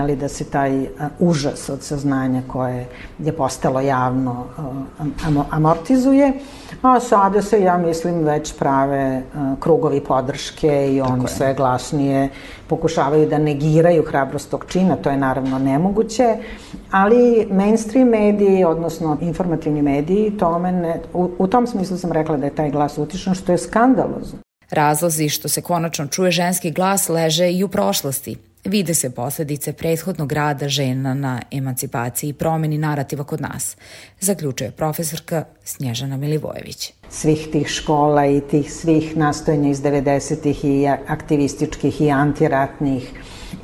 [0.00, 0.86] ali da se taj
[1.18, 2.86] užas od saznanja koje
[3.18, 4.44] je postalo javno
[5.50, 6.32] amortizuje.
[6.82, 9.22] A sada se, ja mislim, već prave
[9.60, 12.28] krugovi podrške i oni sve glasnije
[12.68, 16.36] pokušavaju da negiraju hrabrost tog čina, to je naravno nemoguće,
[16.90, 22.46] ali mainstream mediji, odnosno informativni mediji, tome ne, u, u tom smislu sam rekla da
[22.46, 24.43] je taj glas utišan, što je skandalozno.
[24.74, 28.36] Razlozi što se konačno čuje ženski glas leže i u prošlosti.
[28.64, 33.76] Vide se posledice prethodnog rada žena na emancipaciji i promeni narativa kod nas,
[34.20, 36.92] zaključuje profesorka Snježana Milivojević.
[37.10, 43.10] Svih tih škola i tih svih nastojanja iz 90-ih i aktivističkih i antiratnih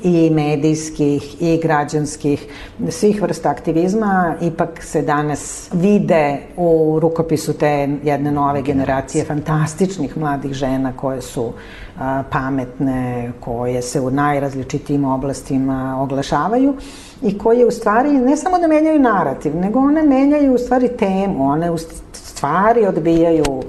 [0.03, 2.47] i medijskih i građanskih,
[2.89, 9.25] svih vrsta aktivizma, ipak se danas vide u rukopisu te jedne nove generacije.
[9.25, 11.53] fantastičnih mladih žena koje su
[11.99, 16.75] a, pametne, koje se u najrazličitijim oblastima oglašavaju
[17.21, 21.49] i koje u stvari ne samo da menjaju narativ, nego one menjaju u stvari temu,
[21.49, 21.77] one u
[22.13, 23.63] stvari odbijaju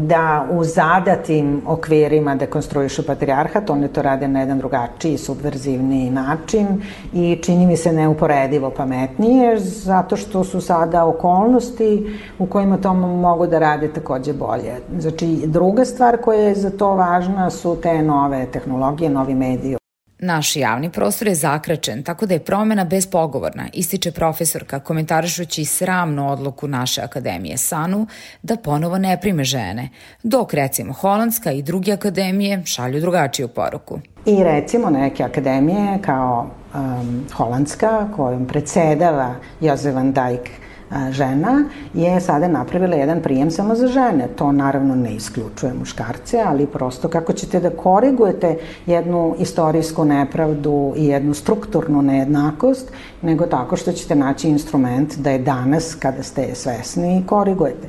[0.00, 6.66] da u zadatim okvirima dekonstruišu patrijarhat, one to rade na jedan drugačiji, subverzivni način
[7.12, 13.46] i čini mi se neuporedivo pametnije, zato što su sada okolnosti u kojima to mogu
[13.46, 14.74] da rade takođe bolje.
[14.98, 19.76] Znači, druga stvar koja je za to važna su te nove tehnologije, novi mediji.
[20.18, 26.68] Naš javni prostor je zakračen, tako da je promena bespogovorna, ističe profesorka komentarišući sramnu odluku
[26.68, 28.06] naše akademije SANU
[28.42, 29.88] da ponovo ne prime žene,
[30.22, 34.00] dok recimo Holandska i druge akademije šalju drugačiju poruku.
[34.26, 40.65] I recimo neke akademije kao um, Holandska kojom predsedava Jozef van Dijk
[41.10, 44.28] žena je sada napravila jedan prijem samo za žene.
[44.36, 51.06] To naravno ne isključuje muškarce, ali prosto kako ćete da korigujete jednu istorijsku nepravdu i
[51.06, 57.22] jednu strukturnu nejednakost, nego tako što ćete naći instrument da je danas, kada ste svesni,
[57.26, 57.88] korigujete.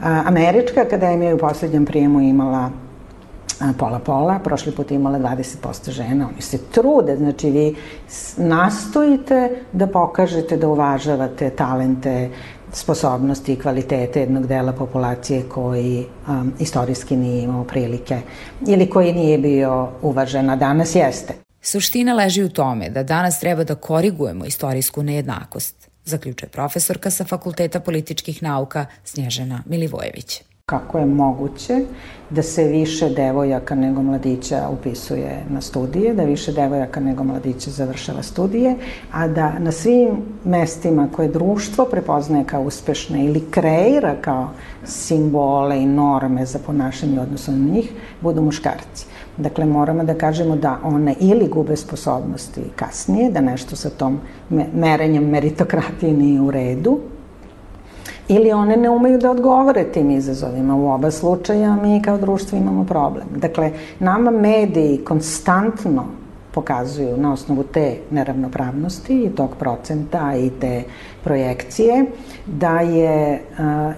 [0.00, 2.70] Američka akademija je u poslednjem prijemu imala
[3.78, 7.76] pola-pola, prošli put imala 20% žena, oni se trude, znači vi
[8.36, 12.30] nastojite da pokažete da uvažavate talente,
[12.72, 18.20] sposobnosti i kvalitete jednog dela populacije koji um, istorijski nije imao prilike
[18.66, 21.34] ili koji nije bio uvažen, a danas jeste.
[21.62, 27.80] Suština leži u tome da danas treba da korigujemo istorijsku nejednakost, zaključuje profesorka sa Fakulteta
[27.80, 31.80] političkih nauka Snježana Milivojević kako je moguće
[32.30, 38.22] da se više devojaka nego mladića upisuje na studije, da više devojaka nego mladića završava
[38.22, 38.76] studije,
[39.12, 40.10] a da na svim
[40.44, 44.48] mestima koje društvo prepoznaje kao uspešne ili kreira kao
[44.84, 49.06] simbole i norme za ponašanje odnosno na njih, budu muškarci.
[49.36, 54.20] Dakle, moramo da kažemo da one ili gube sposobnosti kasnije, da nešto sa tom
[54.74, 56.98] merenjem meritokratije nije u redu,
[58.32, 60.76] ili one ne umeju da odgovore tim izazovima.
[60.76, 63.26] U oba slučaja mi kao društvo imamo problem.
[63.36, 66.04] Dakle, nama mediji konstantno
[66.54, 70.82] pokazuju na osnovu te neravnopravnosti i tog procenta i te
[71.24, 72.04] projekcije
[72.46, 73.42] da je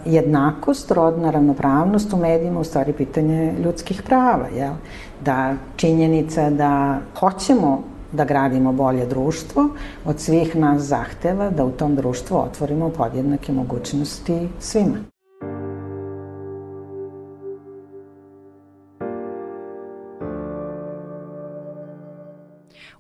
[0.04, 4.72] jednakost, rodna ravnopravnost u medijima u stvari pitanje ljudskih prava, jel?
[5.24, 9.68] Da činjenica da hoćemo da gradimo bolje društvo,
[10.04, 15.13] od svih nas zahteva da u tom društvu otvorimo podjednake mogućnosti svima.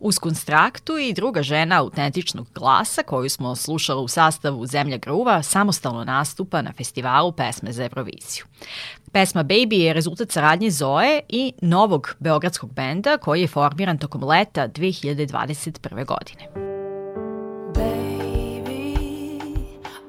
[0.04, 6.04] Uz konstraktu i druga žena autentičnog glasa koju smo slušali u sastavu Zemlja gruva samostalno
[6.04, 8.44] nastupa na festivalu pesme za Euroviziju.
[9.12, 14.68] Pesma Baby je rezultat saradnje Zoe i novog beogradskog benda koji je formiran tokom leta
[14.68, 16.06] 2021.
[16.06, 16.48] godine.
[17.74, 18.96] Baby,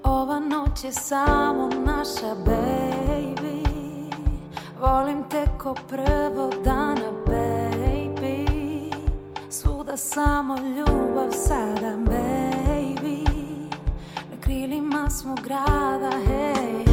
[0.03, 3.65] ova noć je samo naša baby
[4.79, 7.64] Volim te ko prvog dana baby
[9.95, 13.23] Bila samo ljubav sada, baby.
[14.31, 16.84] Na krilima smo grada, hej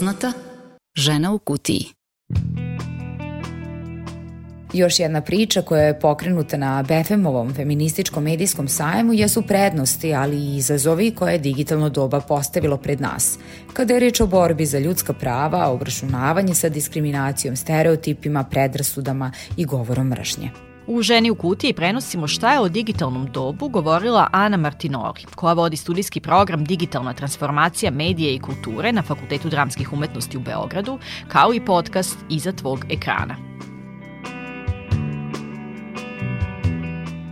[0.00, 0.32] Nepoznata
[0.96, 1.84] žena u kutiji.
[4.72, 10.56] Još jedna priča koja je pokrenuta na BFM-ovom feminističkom medijskom sajmu jesu prednosti, ali i
[10.56, 13.38] izazovi koje je digitalno doba postavilo pred nas.
[13.72, 20.08] Kada je reč o borbi za ljudska prava, obračunavanje sa diskriminacijom, stereotipima, predrasudama i govorom
[20.08, 20.69] mržnje.
[20.92, 25.76] U Ženi u kutiji prenosimo šta je o digitalnom dobu govorila Ana Martinori, koja vodi
[25.76, 30.98] studijski program Digitalna transformacija medije i kulture na Fakultetu dramskih umetnosti u Beogradu,
[31.28, 33.36] kao i podcast Iza tvog ekrana.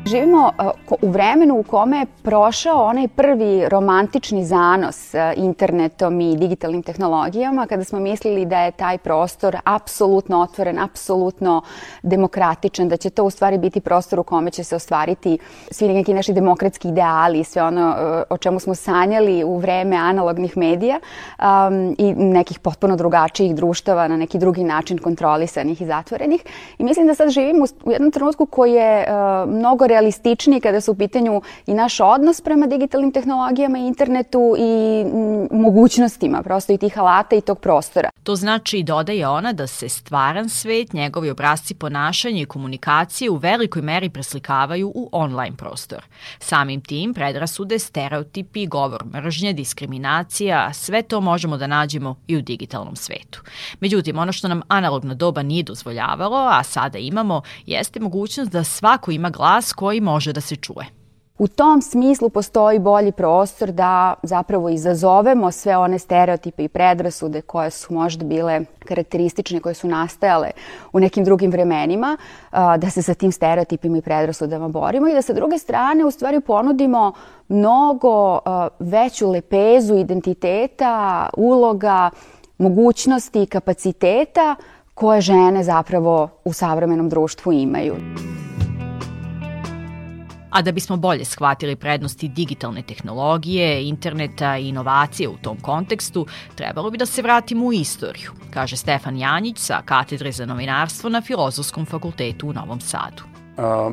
[0.09, 6.37] Živimo uh, u vremenu u kome je prošao onaj prvi romantični zanos uh, internetom i
[6.37, 11.62] digitalnim tehnologijama, kada smo mislili da je taj prostor apsolutno otvoren, apsolutno
[12.03, 15.38] demokratičan, da će to u stvari biti prostor u kome će se ostvariti
[15.71, 20.57] svi neki naši demokratski ideali, sve ono uh, o čemu smo sanjali u vreme analognih
[20.57, 21.01] medija
[21.38, 26.44] um, i nekih potpuno drugačijih društava na neki drugi način kontrolisanih i zatvorenih.
[26.79, 30.93] I mislim da sad živimo u jednom trenutku koji je uh, mnogo realističniji kada su
[30.93, 35.05] u pitanju i naš odnos prema digitalnim tehnologijama i internetu i
[35.51, 38.11] mogućnostima prosto i tih alata i tog prostora.
[38.23, 43.83] To znači, dodaje ona, da se stvaran svet, njegovi obrazci ponašanja i komunikacije u velikoj
[43.83, 46.05] meri preslikavaju u online prostor.
[46.39, 52.97] Samim tim, predrasude, stereotipi, govor mržnje, diskriminacija, sve to možemo da nađemo i u digitalnom
[52.97, 53.43] svetu.
[53.81, 59.11] Međutim, ono što nam analogna doba nije dozvoljavalo, a sada imamo, jeste mogućnost da svako
[59.11, 60.87] ima glas koji koji može da se čuje.
[61.38, 67.70] U tom smislu postoji bolji prostor da zapravo izazovemo sve one stereotipe i predrasude koje
[67.70, 70.51] su možda bile karakteristične, koje su nastajale
[70.92, 72.16] u nekim drugim vremenima,
[72.53, 76.40] da se sa tim stereotipima i predrasudama borimo i da sa druge strane u stvari
[76.40, 77.12] ponudimo
[77.48, 78.38] mnogo
[78.79, 82.11] veću lepezu identiteta, uloga,
[82.59, 84.57] mogućnosti i kapaciteta
[84.94, 87.97] koje žene zapravo u savremenom društvu imaju.
[90.51, 96.90] A da bismo bolje shvatili prednosti digitalne tehnologije, interneta i inovacije u tom kontekstu, trebalo
[96.90, 101.86] bi da se vratimo u istoriju, kaže Stefan Janjić sa katedre za novinarstvo na Filozofskom
[101.86, 103.28] fakultetu u Novom Sadu.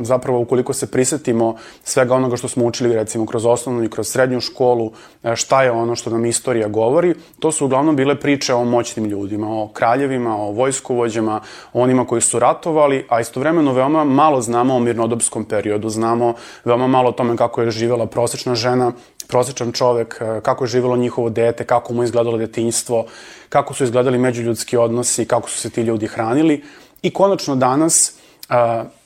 [0.04, 4.42] Zapravo ukoliko se prisetimo svega onoga što smo učili recimo kroz osnovnu i kroz srednju
[4.42, 4.92] školu,
[5.36, 9.48] šta je ono što nam istorija govori, to su uglavnom bile priče o moćnim ljudima,
[9.50, 11.42] o kraljevima, o vojskovođama,
[11.74, 16.34] o onima koji su ratovali, a istovremeno veoma malo znamo o mirnodopskom periodu, znamo
[16.66, 18.92] veoma malo o tome kako je živela prosečna žena,
[19.28, 23.06] prosečan čovek, kako je živelo njihovo dete, kako mu je izgledalo detinjstvo,
[23.50, 26.64] kako su izgledali međuljudski odnosi, kako su se ti ljudi hranili.
[27.02, 28.15] I konačno danas
[28.50, 28.56] uh,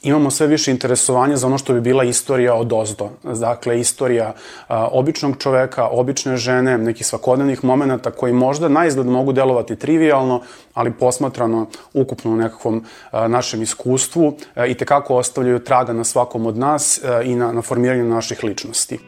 [0.01, 3.09] imamo sve više interesovanja za ono što bi bila istorija od ozdo.
[3.23, 9.31] Dakle, istorija uh, običnog čoveka, obične žene, nekih svakodnevnih momenta koji možda na izgled mogu
[9.31, 10.41] delovati trivialno,
[10.73, 14.35] ali posmatrano ukupno u nekakvom uh, našem iskustvu uh,
[14.67, 18.99] i tekako ostavljaju traga na svakom od nas uh, i na, na formiranju naših ličnosti.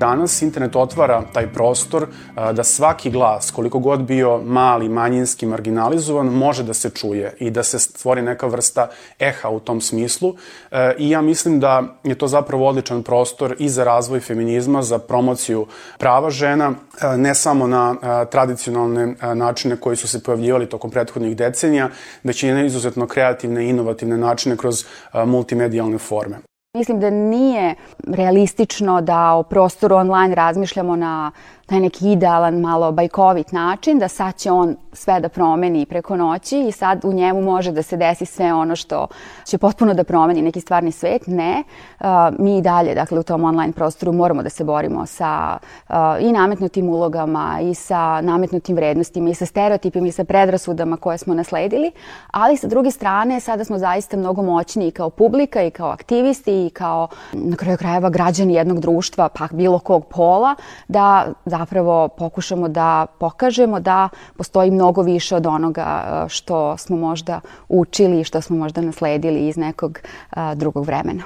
[0.00, 2.06] Danas internet otvara taj prostor
[2.52, 7.62] da svaki glas, koliko god bio mali, manjinski, marginalizovan, može da se čuje i da
[7.62, 8.88] se stvori neka vrsta
[9.18, 10.34] eha u tom smislu.
[10.70, 14.98] E, I ja mislim da je to zapravo odličan prostor i za razvoj feminizma, za
[14.98, 15.66] promociju
[15.98, 17.94] prava žena, e, ne samo na
[18.30, 21.88] tradicionalne načine koji su se pojavljivali tokom prethodnih decenija,
[22.24, 24.84] već i na izuzetno kreativne i inovativne načine kroz
[25.14, 26.49] multimedijalne forme.
[26.74, 27.74] Mislim da nije
[28.06, 31.30] realistično da o prostoru online razmišljamo na
[31.70, 36.60] taj neki idealan, malo bajkovit način, da sad će on sve da promeni preko noći
[36.60, 39.06] i sad u njemu može da se desi sve ono što
[39.44, 41.26] će potpuno da promeni neki stvarni svet.
[41.26, 41.62] Ne,
[42.00, 42.06] uh,
[42.38, 45.58] mi i dalje, dakle, u tom online prostoru moramo da se borimo sa
[45.88, 51.18] uh, i nametnutim ulogama i sa nametnutim vrednostima i sa stereotipima i sa predrasudama koje
[51.18, 51.92] smo nasledili,
[52.30, 56.66] ali sa druge strane sada smo zaista mnogo moćni i kao publika i kao aktivisti
[56.66, 60.54] i kao na kraju krajeva građani jednog društva, pa bilo kog pola,
[60.88, 66.96] da, da zapravo pokušamo da pokažemo da postoji mnogo više od onoga e, što smo
[66.96, 71.22] možda učili i što smo možda nasledili iz nekog e, drugog vremena.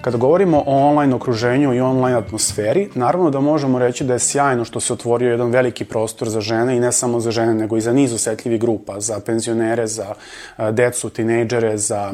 [0.00, 4.64] Kada govorimo o online okruženju i online atmosferi, naravno da možemo reći da je sjajno
[4.64, 7.80] što se otvorio jedan veliki prostor za žene i ne samo za žene, nego i
[7.80, 12.12] za niz osetljivih grupa, za penzionere, za e, decu, tinejdžere, za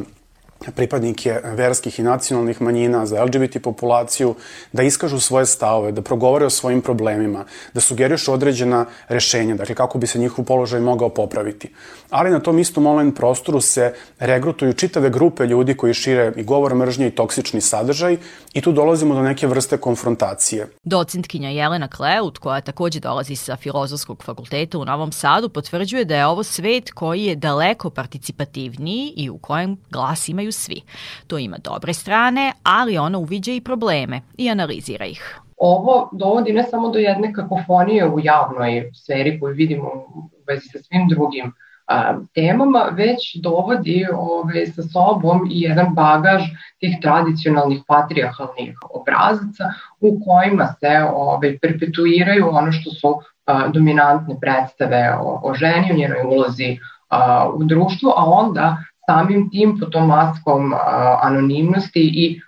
[0.70, 4.34] pripadnike verskih i nacionalnih manjina, za LGBT populaciju,
[4.72, 7.44] da iskažu svoje stavove, da progovore o svojim problemima,
[7.74, 11.70] da sugerišu određena rešenja, dakle kako bi se njihov položaj mogao popraviti.
[12.10, 16.74] Ali na tom istom online prostoru se regrutuju čitave grupe ljudi koji šire i govor
[16.74, 18.16] mržnje i toksični sadržaj
[18.52, 20.66] i tu dolazimo do neke vrste konfrontacije.
[20.84, 26.26] Docentkinja Jelena Kleut, koja takođe dolazi sa Filozofskog fakulteta u Novom Sadu, potvrđuje da je
[26.26, 30.82] ovo svet koji je daleko participativniji i u kojem glas imaju svi.
[31.26, 35.40] To ima dobre strane, ali ona uviđa i probleme i analizira ih.
[35.56, 40.78] Ovo dovodi ne samo do jedne kakofonije u javnoj sferi koju vidimo u vezi sa
[40.78, 41.52] svim drugim
[41.86, 46.42] a, temama, već dovodi ove, sa sobom i jedan bagaž
[46.78, 55.14] tih tradicionalnih patrijarhalnih obrazaca u kojima se ove, perpetuiraju ono što su a, dominantne predstave
[55.20, 56.78] o, o ženi, o njenoj ulozi
[57.08, 58.76] a, u društvu, a onda
[59.06, 60.74] samim tim pod tom maskom
[61.20, 62.40] anonimnosti i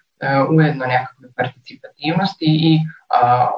[0.50, 2.80] ujedno nekakve participativnosti i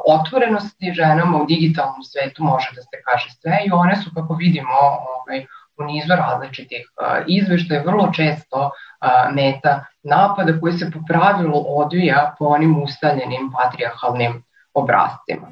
[0.09, 4.79] otvorenosti ženama u digitalnom svetu može da se kaže sve i one su kako vidimo
[4.81, 5.47] ovaj,
[5.79, 6.83] u nizu različitih
[7.27, 8.71] izveštaja vrlo često
[9.35, 14.43] meta napada koji se po pravilu odvija po onim ustaljenim patrijarhalnim
[14.75, 15.47] obrazcima.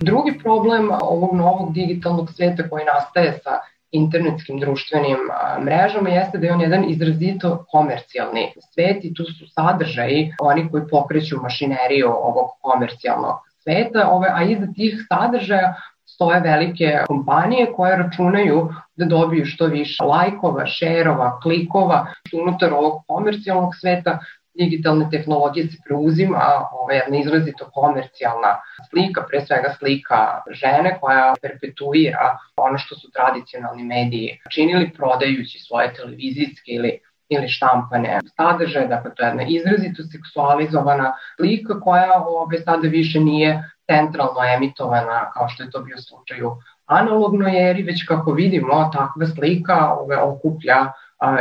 [0.00, 3.50] Drugi problem ovog novog digitalnog sveta koji nastaje sa
[3.96, 5.16] internetskim društvenim
[5.64, 10.82] mrežama jeste da je on jedan izrazito komercijalni svet i tu su sadržaji oni koji
[10.90, 15.74] pokreću mašineriju ovog komercijalnog sveta, ove, a iza tih sadržaja
[16.06, 22.06] stoje velike kompanije koje računaju da dobiju što više lajkova, šerova, klikova
[22.42, 24.18] unutar ovog komercijalnog sveta
[24.58, 26.40] digitalne tehnologije se preuzima
[26.72, 28.52] ova jedna izrazito komercijalna
[28.90, 35.94] slika, pre svega slika žene koja perpetuira ono što su tradicionalni mediji činili prodajući svoje
[35.94, 42.88] televizijske ili ili štampane sadržaje, dakle to je jedna izrazito seksualizovana slika koja ove, sada
[42.88, 48.32] više nije centralno emitovana kao što je to bio slučaj u analognoj eri, već kako
[48.32, 50.92] vidimo takva slika ove, okuplja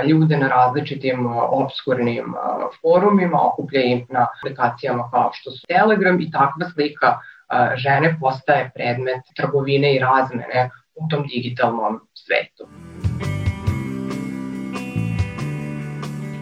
[0.07, 2.33] ljude na različitim obskurnim
[2.81, 7.17] forumima, okuplja im na aplikacijama kao što su Telegram i takva slika
[7.75, 12.67] žene postaje predmet trgovine i razmene u tom digitalnom svetu.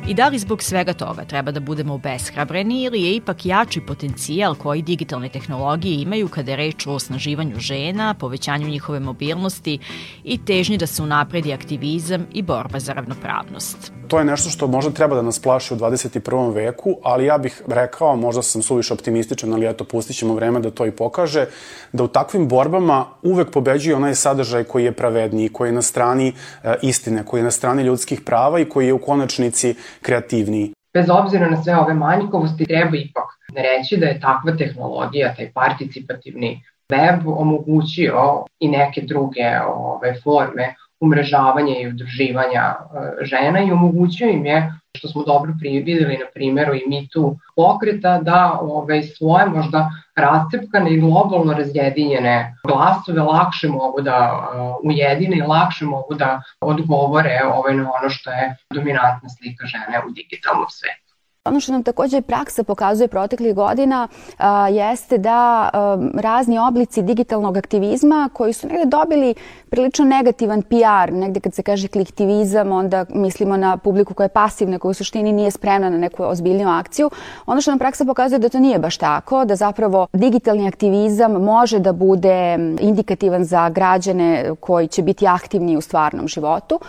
[0.08, 4.56] I da li zbog svega toga treba da budemo obeshrabreni ili je ipak jači potencijal
[4.56, 9.80] koji digitalne tehnologije imaju kada je reč o osnaživanju žena, povećanju njihove mobilnosti
[10.24, 14.03] i težnji da se unapredi aktivizam i borba za ravnopravnost.
[14.08, 16.54] To je nešto što možda treba da nas plaši u 21.
[16.54, 20.72] veku, ali ja bih rekao, možda sam suviše optimističan, ali eto, pustit ćemo vreme da
[20.72, 21.46] to i pokaže,
[21.94, 26.34] da u takvim borbama uvek pobeđuje onaj sadržaj koji je pravedniji, koji je na strani
[26.64, 30.74] e, istine, koji je na strani ljudskih prava i koji je u konačnici kreativniji.
[30.94, 36.62] Bez obzira na sve ove manjkovosti, treba ipak reći da je takva tehnologija, taj participativni
[36.90, 44.46] web omogućio i neke druge ove forme umrežavanja i udruživanja e, žena i omogućio im
[44.46, 49.90] je, što smo dobro videli na primjeru i mi tu pokreta, da ove, svoje možda
[50.16, 57.40] rascepkane i globalno razjedinjene glasove lakše mogu da uh, ujedine i lakše mogu da odgovore
[57.54, 61.03] ovaj, na ono što je dominantna slika žene u digitalnom svetu.
[61.46, 67.58] Ono što nam takođe praksa pokazuje proteklih godina a, jeste da a, razni oblici digitalnog
[67.58, 69.36] aktivizma koji su negde dobili
[69.70, 74.80] prilično negativan PR, negde kad se kaže kliktivizam, onda mislimo na publiku koja je pasivna,
[74.80, 77.10] koja u suštini nije spremna na neku ozbiljniju akciju.
[77.46, 81.80] Ono što nam praksa pokazuje da to nije baš tako, da zapravo digitalni aktivizam može
[81.80, 86.80] da bude indikativan za građane koji će biti aktivni u stvarnom životu.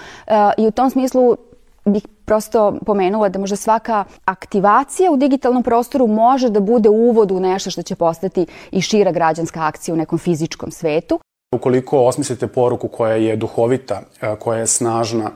[0.58, 1.36] I u tom smislu
[1.84, 7.40] bih prosto pomenula da možda svaka aktivacija u digitalnom prostoru može da bude uvod u
[7.40, 11.20] nešto što će postati i šira građanska akcija u nekom fizičkom svetu.
[11.54, 14.02] Ukoliko osmislite poruku koja je duhovita,
[14.38, 15.30] koja je snažna,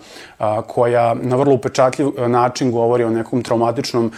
[0.66, 4.12] koja na vrlo upečatljiv način govori o nekom traumatičnom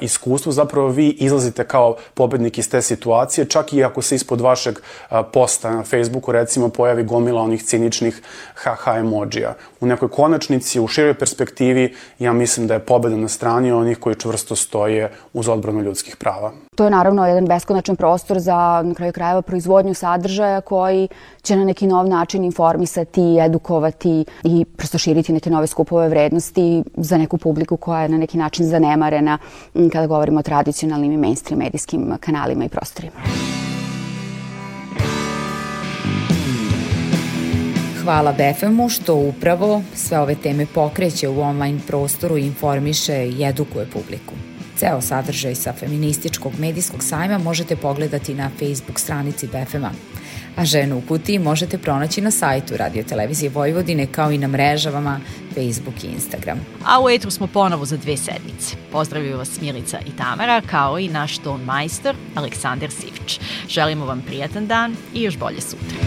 [0.00, 4.78] iskustvu, zapravo vi izlazite kao pobednik iz te situacije, čak i ako se ispod vašeg
[5.32, 8.22] posta na Facebooku recimo pojavi gomila onih ciničnih
[8.54, 9.54] haha emojija.
[9.80, 14.16] U nekoj konačnici, u široj perspektivi, ja mislim da je pobeda na strani onih koji
[14.16, 16.52] čvrsto stoje uz odbranu ljudskih prava.
[16.76, 21.08] To je naravno jedan beskonačan prostor za na kraju krajeva proizvodnju sadržaja koji
[21.42, 27.18] će na neki nov način informisati, edukovati i prosto širiti neke nove skupove vrednosti za
[27.18, 29.38] neku publiku koja je na neki način zanemarena
[29.92, 33.16] kada govorimo o tradicionalnim i mainstream medijskim kanalima i prostorima.
[38.04, 43.86] Hvala BFM-u što upravo sve ove teme pokreće u online prostoru i informiše i edukuje
[43.86, 44.34] publiku.
[44.76, 49.90] Ceo sadržaj sa feminističkog medijskog sajma možete pogledati na Facebook stranici BFM-a.
[50.56, 55.20] A ženu u kutiji možete pronaći na sajtu Radio Televizije Vojvodine kao i na mrežavama
[55.54, 56.60] Facebook i Instagram.
[56.86, 58.76] A u etru smo ponovo za dve sedmice.
[58.92, 63.40] Pozdravljaju vas Milica i Tamara kao i naš ton majstor Aleksandar Sivić.
[63.68, 65.98] Želimo vam prijatan dan i još bolje sutra.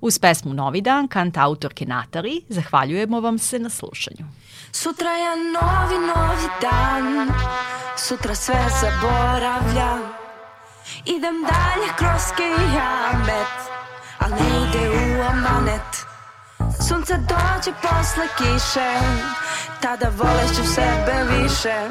[0.00, 4.26] Uz pesmu Novi dan, kant autorke Natali, zahvaljujemo vam se na slušanju.
[4.72, 7.28] Sutra je novi, novi dan
[7.96, 10.27] Sutra sve zaboravljam
[11.16, 13.54] Idem dalje kroz kijamet
[14.18, 16.06] Al ne ide u amanet.
[16.88, 18.90] Sunce dođe posle kiše
[19.80, 21.88] Tada voleću sebe više.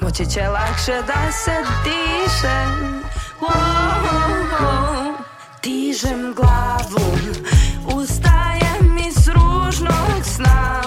[0.00, 2.58] Moći će lakše da se diše.
[3.40, 5.14] Oh, oh, oh.
[5.62, 7.18] Dižem glavu
[7.94, 10.82] Ustajem iz ružnog sna.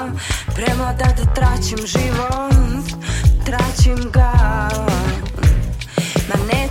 [0.56, 2.54] Premlada da traćim život
[3.46, 4.34] Traćim ga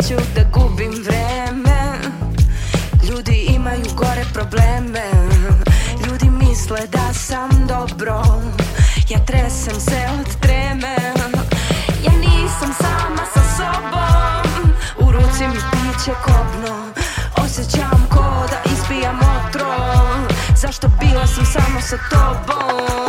[0.03, 2.01] neću da gubim vreme.
[3.11, 5.03] Ljudi imaju gore probleme.
[6.07, 8.23] Ljudi misle da sam dobro.
[9.09, 10.97] Ja tresem se od treme.
[12.05, 14.73] Ja nisam sama sa sobom.
[14.99, 16.93] U ruci mi piće kobno.
[17.45, 23.02] Osjećam ko da ispijam otrov Zašto bila sam samo sa tobom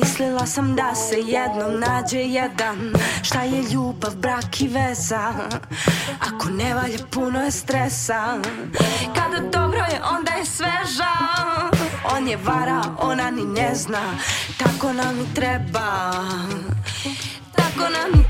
[0.00, 2.92] Mislila sam da se jednom nađe jedan.
[3.22, 5.32] Šta je ljubav, brak i veza?
[6.20, 8.38] Ako ne valja puno je stresa.
[9.14, 11.12] Kada dobro je onda je sveža
[12.16, 14.18] On je vara, ona ni ne zna.
[14.58, 16.12] Tako nam i treba.
[17.56, 18.27] Tako nam i